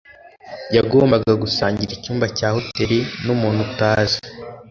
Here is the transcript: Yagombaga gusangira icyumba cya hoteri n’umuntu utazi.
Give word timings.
Yagombaga 0.75 1.31
gusangira 1.43 1.91
icyumba 1.97 2.25
cya 2.37 2.47
hoteri 2.55 2.99
n’umuntu 3.25 3.59
utazi. 3.67 4.19